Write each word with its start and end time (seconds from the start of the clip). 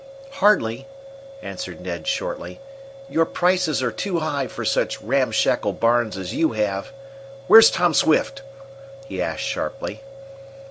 "Hardly," 0.39 0.87
answered 1.43 1.79
Ned 1.79 2.07
shortly. 2.07 2.59
"Your 3.07 3.23
prices 3.23 3.83
are 3.83 3.91
too 3.91 4.17
high 4.17 4.47
for 4.47 4.65
such 4.65 4.99
ramshackle 4.99 5.73
barns 5.73 6.17
as 6.17 6.33
you 6.33 6.53
have. 6.53 6.91
Where's 7.45 7.69
Tom 7.69 7.93
Swift?" 7.93 8.41
he 9.05 9.21
asked 9.21 9.43
sharply. 9.45 10.01